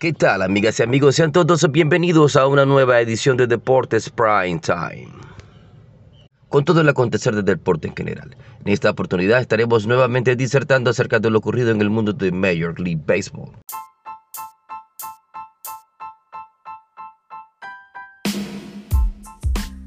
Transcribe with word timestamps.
¿Qué 0.00 0.14
tal 0.14 0.40
amigas 0.40 0.80
y 0.80 0.82
amigos? 0.82 1.16
Sean 1.16 1.30
todos 1.30 1.70
bienvenidos 1.70 2.34
a 2.36 2.46
una 2.46 2.64
nueva 2.64 3.02
edición 3.02 3.36
de 3.36 3.46
Deportes 3.46 4.08
Prime 4.08 4.58
Time. 4.58 5.10
Con 6.48 6.64
todo 6.64 6.80
el 6.80 6.88
acontecer 6.88 7.34
del 7.34 7.44
deporte 7.44 7.88
en 7.88 7.94
general. 7.94 8.34
En 8.64 8.72
esta 8.72 8.88
oportunidad 8.88 9.42
estaremos 9.42 9.86
nuevamente 9.86 10.36
disertando 10.36 10.88
acerca 10.88 11.18
de 11.18 11.28
lo 11.28 11.36
ocurrido 11.36 11.70
en 11.70 11.82
el 11.82 11.90
mundo 11.90 12.14
de 12.14 12.32
Major 12.32 12.80
League 12.80 13.02
Baseball. 13.06 13.50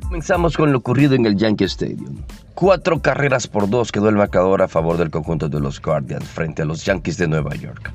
Comenzamos 0.03 0.55
con 0.55 0.71
lo 0.71 0.77
ocurrido 0.77 1.15
en 1.15 1.25
el 1.25 1.37
Yankee 1.37 1.63
Stadium. 1.63 2.17
Cuatro 2.53 3.01
carreras 3.01 3.47
por 3.47 3.67
dos 3.67 3.91
quedó 3.91 4.09
el 4.09 4.15
marcador 4.15 4.61
a 4.61 4.67
favor 4.67 4.97
del 4.97 5.09
conjunto 5.09 5.49
de 5.49 5.59
los 5.59 5.81
Guardians 5.81 6.29
frente 6.29 6.61
a 6.61 6.65
los 6.65 6.85
Yankees 6.85 7.17
de 7.17 7.27
Nueva 7.27 7.55
York. 7.55 7.91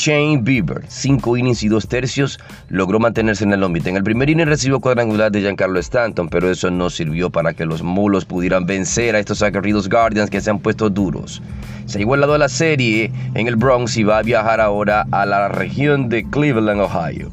Shane 0.00 0.40
Bieber, 0.40 0.82
5 0.88 1.36
innings 1.36 1.62
y 1.62 1.68
2 1.68 1.86
tercios, 1.86 2.40
logró 2.70 2.98
mantenerse 2.98 3.44
en 3.44 3.52
el 3.52 3.60
lomita. 3.60 3.90
En 3.90 3.96
el 3.96 4.02
primer 4.02 4.30
inning 4.30 4.46
recibió 4.46 4.80
cuadrangular 4.80 5.30
de 5.30 5.42
Giancarlo 5.42 5.78
Stanton, 5.78 6.30
pero 6.30 6.50
eso 6.50 6.70
no 6.70 6.88
sirvió 6.88 7.28
para 7.28 7.52
que 7.52 7.66
los 7.66 7.82
mulos 7.82 8.24
pudieran 8.24 8.64
vencer 8.64 9.14
a 9.14 9.18
estos 9.18 9.42
aguerridos 9.42 9.90
Guardians 9.90 10.30
que 10.30 10.40
se 10.40 10.48
han 10.48 10.58
puesto 10.58 10.88
duros. 10.88 11.42
Se 11.84 11.98
ha 11.98 12.00
igualado 12.00 12.32
a 12.32 12.38
la 12.38 12.48
serie 12.48 13.12
en 13.34 13.46
el 13.46 13.56
Bronx 13.56 13.98
y 13.98 14.02
va 14.02 14.16
a 14.16 14.22
viajar 14.22 14.58
ahora 14.62 15.04
a 15.10 15.26
la 15.26 15.48
región 15.48 16.08
de 16.08 16.24
Cleveland, 16.30 16.80
Ohio. 16.80 17.30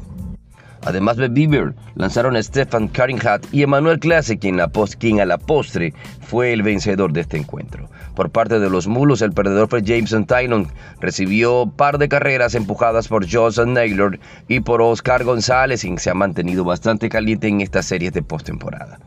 Además 0.84 1.16
de 1.16 1.28
Bieber, 1.28 1.74
lanzaron 1.96 2.36
a 2.36 2.42
Stefan 2.42 2.88
Caringhat 2.88 3.46
y 3.52 3.62
Emmanuel 3.62 3.98
Clase, 3.98 4.38
quien, 4.38 4.60
quien, 4.98 5.20
a 5.20 5.26
la 5.26 5.38
postre 5.38 5.92
fue 6.20 6.52
el 6.52 6.62
vencedor 6.62 7.12
de 7.12 7.22
este 7.22 7.36
encuentro. 7.36 7.88
Por 8.14 8.30
parte 8.30 8.58
de 8.58 8.70
los 8.70 8.86
mulos, 8.86 9.22
el 9.22 9.32
perdedor 9.32 9.68
fue 9.68 9.82
Jameson 9.82 10.26
Tynon. 10.26 10.68
Recibió 11.00 11.70
par 11.76 11.98
de 11.98 12.08
carreras 12.08 12.54
empujadas 12.54 13.08
por 13.08 13.30
Johnson 13.30 13.74
Naylor 13.74 14.18
y 14.48 14.60
por 14.60 14.82
Oscar 14.82 15.24
González, 15.24 15.82
quien 15.82 15.98
se 15.98 16.10
ha 16.10 16.14
mantenido 16.14 16.64
bastante 16.64 17.08
caliente 17.08 17.48
en 17.48 17.60
esta 17.60 17.82
serie 17.82 18.10
de 18.10 18.22
postemporada. 18.22 18.98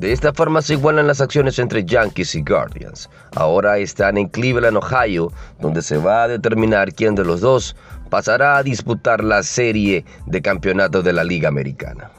De 0.00 0.12
esta 0.12 0.32
forma 0.32 0.62
se 0.62 0.72
igualan 0.72 1.06
las 1.06 1.20
acciones 1.20 1.58
entre 1.58 1.84
Yankees 1.84 2.34
y 2.34 2.40
Guardians. 2.40 3.10
Ahora 3.36 3.76
están 3.76 4.16
en 4.16 4.28
Cleveland, 4.28 4.78
Ohio, 4.78 5.30
donde 5.60 5.82
se 5.82 5.98
va 5.98 6.22
a 6.22 6.28
determinar 6.28 6.94
quién 6.94 7.14
de 7.14 7.22
los 7.22 7.42
dos 7.42 7.76
pasará 8.08 8.56
a 8.56 8.62
disputar 8.62 9.22
la 9.22 9.42
serie 9.42 10.06
de 10.24 10.40
campeonato 10.40 11.02
de 11.02 11.12
la 11.12 11.22
Liga 11.22 11.50
Americana. 11.50 12.12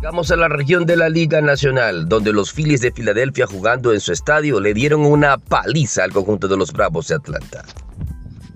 Llegamos 0.00 0.32
a 0.32 0.36
la 0.36 0.48
región 0.48 0.86
de 0.86 0.96
la 0.96 1.08
Liga 1.08 1.40
Nacional, 1.40 2.08
donde 2.08 2.32
los 2.32 2.52
Phillies 2.52 2.80
de 2.80 2.90
Filadelfia 2.90 3.46
jugando 3.46 3.92
en 3.92 4.00
su 4.00 4.12
estadio 4.12 4.58
le 4.58 4.74
dieron 4.74 5.06
una 5.06 5.38
paliza 5.38 6.02
al 6.02 6.12
conjunto 6.12 6.48
de 6.48 6.56
los 6.56 6.72
Bravos 6.72 7.06
de 7.06 7.14
Atlanta. 7.14 7.64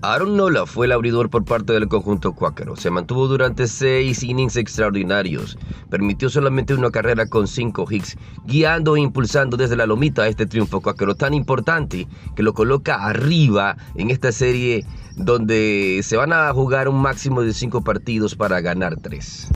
Aaron 0.05 0.35
Nola 0.35 0.65
fue 0.65 0.85
el 0.85 0.91
abridor 0.91 1.29
por 1.29 1.45
parte 1.45 1.71
del 1.71 1.87
conjunto 1.87 2.33
cuáquero. 2.33 2.75
Se 2.75 2.91
mantuvo 2.91 3.29
durante 3.29 3.67
seis 3.67 4.21
innings 4.21 4.57
extraordinarios. 4.57 5.57
Permitió 5.89 6.29
solamente 6.29 6.73
una 6.73 6.91
carrera 6.91 7.25
con 7.25 7.47
cinco 7.47 7.87
hits, 7.89 8.17
guiando 8.45 8.97
e 8.97 8.99
impulsando 8.99 9.55
desde 9.55 9.77
la 9.77 9.85
lomita 9.85 10.27
este 10.27 10.45
triunfo 10.45 10.81
cuáquero 10.81 11.15
tan 11.15 11.33
importante 11.33 12.05
que 12.35 12.43
lo 12.43 12.53
coloca 12.53 12.95
arriba 12.95 13.77
en 13.95 14.09
esta 14.09 14.33
serie 14.33 14.85
donde 15.15 16.01
se 16.03 16.17
van 16.17 16.33
a 16.33 16.51
jugar 16.51 16.89
un 16.89 17.01
máximo 17.01 17.41
de 17.41 17.53
cinco 17.53 17.81
partidos 17.81 18.35
para 18.35 18.59
ganar 18.59 18.97
tres. 18.97 19.47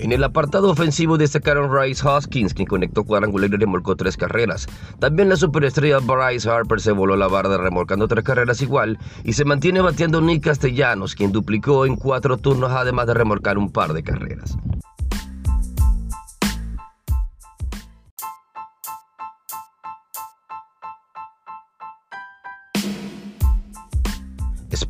En 0.00 0.12
el 0.12 0.24
apartado 0.24 0.70
ofensivo 0.70 1.18
destacaron 1.18 1.70
Rice 1.70 2.08
Hoskins, 2.08 2.54
quien 2.54 2.66
conectó 2.66 3.04
cuadrangular 3.04 3.50
y 3.50 3.56
remolcó 3.58 3.96
tres 3.96 4.16
carreras. 4.16 4.66
También 4.98 5.28
la 5.28 5.36
superestrella 5.36 5.98
Bryce 5.98 6.48
Harper 6.48 6.80
se 6.80 6.92
voló 6.92 7.16
la 7.16 7.28
barda 7.28 7.58
remolcando 7.58 8.08
tres 8.08 8.24
carreras 8.24 8.62
igual 8.62 8.98
y 9.24 9.34
se 9.34 9.44
mantiene 9.44 9.82
bateando 9.82 10.22
Nick 10.22 10.44
Castellanos, 10.44 11.14
quien 11.14 11.32
duplicó 11.32 11.84
en 11.84 11.96
cuatro 11.96 12.38
turnos 12.38 12.72
además 12.72 13.08
de 13.08 13.14
remolcar 13.14 13.58
un 13.58 13.70
par 13.70 13.92
de 13.92 14.02
carreras. 14.02 14.56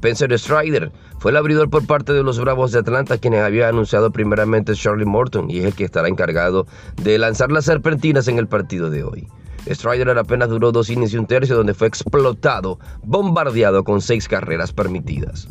Spencer 0.01 0.33
Strider 0.39 0.93
fue 1.19 1.31
el 1.31 1.37
abridor 1.37 1.69
por 1.69 1.87
parte 1.87 2.15
de 2.15 2.23
los 2.23 2.41
Bravos 2.41 2.73
de 2.73 2.79
Atlanta, 2.79 3.19
quienes 3.19 3.43
había 3.43 3.69
anunciado 3.69 4.11
primeramente 4.11 4.73
Charlie 4.73 5.05
Morton 5.05 5.51
y 5.51 5.59
es 5.59 5.67
el 5.67 5.75
que 5.75 5.85
estará 5.85 6.09
encargado 6.09 6.67
de 6.97 7.19
lanzar 7.19 7.53
las 7.53 7.67
serpentinas 7.67 8.27
en 8.27 8.39
el 8.39 8.47
partido 8.49 8.89
de 8.89 9.05
hoy. 9.05 9.29
Strider 9.69 10.17
apenas 10.17 10.49
duró 10.49 10.73
dos 10.73 10.89
innings 10.89 11.13
y 11.13 11.19
un 11.19 11.27
tercio 11.27 11.55
donde 11.55 11.75
fue 11.75 11.87
explotado, 11.87 12.79
bombardeado 13.03 13.85
con 13.85 14.01
seis 14.01 14.27
carreras 14.27 14.73
permitidas. 14.73 15.49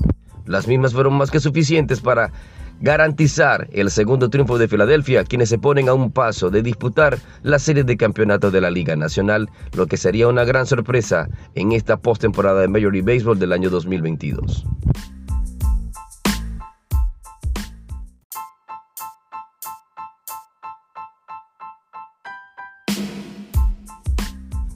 Las 0.47 0.67
mismas 0.67 0.93
fueron 0.93 1.13
más 1.13 1.29
que 1.29 1.39
suficientes 1.39 2.01
para 2.01 2.31
garantizar 2.81 3.67
el 3.73 3.89
segundo 3.89 4.29
triunfo 4.29 4.57
de 4.57 4.67
Filadelfia, 4.67 5.23
quienes 5.23 5.49
se 5.49 5.57
ponen 5.57 5.89
a 5.89 5.93
un 5.93 6.11
paso 6.11 6.49
de 6.49 6.61
disputar 6.61 7.17
la 7.43 7.59
serie 7.59 7.83
de 7.83 7.97
campeonato 7.97 8.51
de 8.51 8.61
la 8.61 8.71
Liga 8.71 8.95
Nacional, 8.95 9.49
lo 9.75 9.87
que 9.87 9.97
sería 9.97 10.27
una 10.27 10.45
gran 10.45 10.65
sorpresa 10.65 11.29
en 11.55 11.71
esta 11.71 11.97
postemporada 11.97 12.61
de 12.61 12.67
Major 12.67 12.93
League 12.93 13.13
Baseball 13.13 13.39
del 13.39 13.53
año 13.53 13.69
2022. 13.69 14.65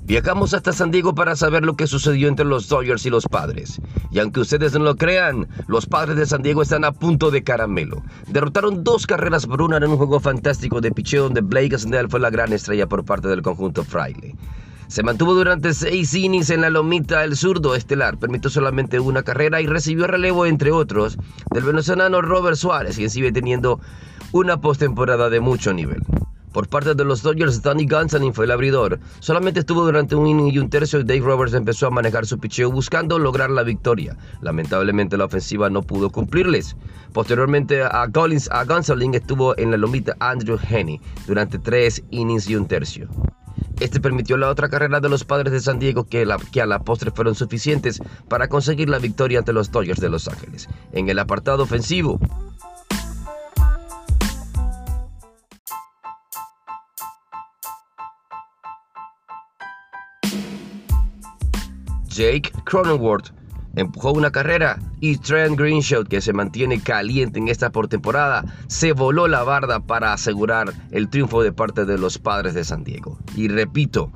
Viajamos 0.05 0.53
hasta 0.53 0.73
San 0.73 0.91
Diego 0.91 1.15
para 1.15 1.35
saber 1.37 1.63
lo 1.63 1.77
que 1.77 1.87
sucedió 1.87 2.27
entre 2.27 2.45
los 2.45 2.67
Dodgers 2.67 3.05
y 3.05 3.09
los 3.09 3.25
Padres. 3.25 3.79
Y 4.11 4.19
aunque 4.19 4.41
ustedes 4.41 4.73
no 4.73 4.79
lo 4.79 4.97
crean, 4.97 5.47
los 5.67 5.85
Padres 5.85 6.17
de 6.17 6.25
San 6.25 6.43
Diego 6.43 6.61
están 6.61 6.83
a 6.83 6.91
punto 6.91 7.31
de 7.31 7.43
caramelo. 7.43 8.03
Derrotaron 8.27 8.83
dos 8.83 9.07
carreras 9.07 9.47
por 9.47 9.61
una 9.61 9.77
en 9.77 9.85
un 9.85 9.95
juego 9.95 10.19
fantástico 10.19 10.81
de 10.81 10.91
picheo 10.91 11.23
donde 11.23 11.39
Blake 11.39 11.77
Snell 11.77 12.09
fue 12.09 12.19
la 12.19 12.29
gran 12.29 12.51
estrella 12.51 12.85
por 12.87 13.05
parte 13.05 13.29
del 13.29 13.41
conjunto 13.41 13.85
Fraile. 13.85 14.35
Se 14.87 15.03
mantuvo 15.03 15.33
durante 15.33 15.73
seis 15.73 16.13
innings 16.13 16.49
en 16.49 16.61
la 16.61 16.69
lomita 16.69 17.23
el 17.23 17.37
zurdo 17.37 17.73
estelar, 17.73 18.17
permitió 18.17 18.49
solamente 18.49 18.99
una 18.99 19.23
carrera 19.23 19.61
y 19.61 19.67
recibió 19.67 20.05
relevo, 20.05 20.45
entre 20.45 20.71
otros, 20.71 21.17
del 21.51 21.63
venezolano 21.63 22.21
Robert 22.21 22.57
Suárez, 22.57 22.97
quien 22.97 23.09
sigue 23.09 23.31
teniendo 23.31 23.79
una 24.33 24.59
postemporada 24.59 25.29
de 25.29 25.39
mucho 25.39 25.73
nivel. 25.73 26.03
Por 26.53 26.69
parte 26.69 26.93
de 26.93 27.03
los 27.03 27.23
Dodgers, 27.23 27.63
Danny 27.63 27.87
Gonsolin 27.87 28.31
fue 28.31 28.45
el 28.45 28.51
abridor. 28.51 28.99
Solamente 29.19 29.61
estuvo 29.61 29.83
durante 29.83 30.15
un 30.15 30.27
inning 30.27 30.53
y 30.53 30.59
un 30.59 30.69
tercio 30.69 30.99
y 30.99 31.03
Dave 31.03 31.21
Roberts 31.21 31.55
empezó 31.55 31.87
a 31.87 31.89
manejar 31.89 32.27
su 32.27 32.37
picheo 32.37 32.71
buscando 32.71 33.17
lograr 33.17 33.49
la 33.49 33.63
victoria. 33.63 34.15
Lamentablemente 34.41 35.17
la 35.17 35.25
ofensiva 35.25 35.71
no 35.71 35.81
pudo 35.81 36.11
cumplirles. 36.11 36.75
Posteriormente 37.11 37.81
a, 37.83 38.07
Collins, 38.13 38.51
a 38.51 38.65
estuvo 39.13 39.57
en 39.57 39.71
la 39.71 39.77
lomita 39.77 40.15
Andrew 40.19 40.59
Henney 40.69 41.01
durante 41.25 41.57
tres 41.57 42.03
innings 42.11 42.47
y 42.47 42.55
un 42.55 42.67
tercio. 42.67 43.07
Este 43.79 43.99
permitió 43.99 44.37
la 44.37 44.49
otra 44.49 44.69
carrera 44.69 44.99
de 44.99 45.09
los 45.09 45.23
padres 45.23 45.51
de 45.51 45.59
San 45.59 45.79
Diego 45.79 46.03
que, 46.03 46.27
que, 46.51 46.61
a 46.61 46.67
la 46.67 46.79
postre 46.79 47.09
fueron 47.09 47.33
suficientes 47.33 47.99
para 48.27 48.47
conseguir 48.47 48.89
la 48.89 48.99
victoria 48.99 49.39
ante 49.39 49.53
los 49.53 49.71
Dodgers 49.71 49.99
de 49.99 50.09
Los 50.09 50.27
Ángeles. 50.27 50.69
En 50.91 51.09
el 51.09 51.17
apartado 51.17 51.63
ofensivo, 51.63 52.19
Jake 62.13 62.51
Cronenworth 62.65 63.33
empujó 63.75 64.11
una 64.11 64.31
carrera 64.31 64.79
y 64.99 65.17
Trent 65.17 65.57
Greenshow, 65.57 66.03
que 66.03 66.21
se 66.21 66.31
mantiene 66.31 66.79
caliente 66.79 67.39
en 67.39 67.47
esta 67.47 67.71
temporada, 67.71 68.45
se 68.67 68.93
voló 68.93 69.27
la 69.27 69.43
barda 69.43 69.79
para 69.79 70.13
asegurar 70.13 70.71
el 70.91 71.09
triunfo 71.09 71.41
de 71.41 71.51
parte 71.51 71.85
de 71.85 71.97
los 71.97 72.19
padres 72.19 72.53
de 72.53 72.63
San 72.63 72.83
Diego. 72.83 73.17
Y 73.35 73.47
repito, 73.47 74.11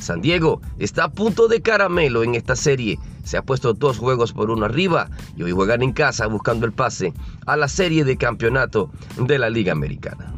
San 0.00 0.22
Diego 0.22 0.62
está 0.78 1.04
a 1.04 1.12
punto 1.12 1.46
de 1.46 1.60
caramelo 1.60 2.22
en 2.22 2.34
esta 2.34 2.56
serie. 2.56 2.98
Se 3.22 3.36
ha 3.36 3.42
puesto 3.42 3.74
dos 3.74 3.98
juegos 3.98 4.32
por 4.32 4.50
uno 4.50 4.64
arriba 4.64 5.10
y 5.36 5.42
hoy 5.42 5.52
juegan 5.52 5.82
en 5.82 5.92
casa 5.92 6.26
buscando 6.26 6.64
el 6.64 6.72
pase 6.72 7.12
a 7.46 7.56
la 7.58 7.68
serie 7.68 8.04
de 8.04 8.16
campeonato 8.16 8.90
de 9.18 9.38
la 9.38 9.50
Liga 9.50 9.72
Americana. 9.72 10.34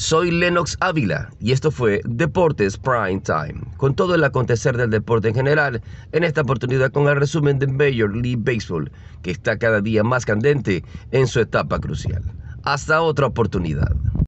Soy 0.00 0.30
Lennox 0.30 0.76
Ávila 0.78 1.28
y 1.40 1.50
esto 1.50 1.72
fue 1.72 2.00
Deportes 2.04 2.78
Prime 2.78 3.20
Time, 3.20 3.60
con 3.76 3.96
todo 3.96 4.14
el 4.14 4.22
acontecer 4.22 4.76
del 4.76 4.90
deporte 4.90 5.26
en 5.26 5.34
general, 5.34 5.82
en 6.12 6.22
esta 6.22 6.42
oportunidad 6.42 6.92
con 6.92 7.08
el 7.08 7.16
resumen 7.16 7.58
de 7.58 7.66
Major 7.66 8.14
League 8.14 8.38
Baseball, 8.38 8.92
que 9.22 9.32
está 9.32 9.58
cada 9.58 9.80
día 9.80 10.04
más 10.04 10.24
candente 10.24 10.84
en 11.10 11.26
su 11.26 11.40
etapa 11.40 11.80
crucial. 11.80 12.22
Hasta 12.62 13.02
otra 13.02 13.26
oportunidad. 13.26 13.90